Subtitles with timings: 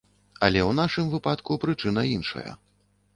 [0.45, 2.47] Але ў нашым выпадку прычына іншая.